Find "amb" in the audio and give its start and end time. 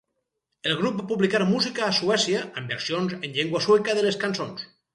2.63-2.75